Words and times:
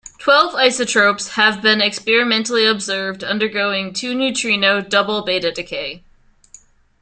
Twelve 0.17 0.55
isotopes 0.55 1.33
have 1.33 1.61
been 1.61 1.79
experimentally 1.79 2.65
observed 2.65 3.23
undergoing 3.23 3.93
two-neutrino 3.93 4.81
double 4.81 5.21
beta 5.21 5.51
decay. 5.51 6.03